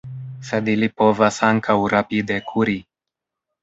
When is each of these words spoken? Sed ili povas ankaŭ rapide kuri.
Sed 0.47 0.71
ili 0.73 0.89
povas 1.03 1.39
ankaŭ 1.51 1.79
rapide 1.97 2.43
kuri. 2.53 2.83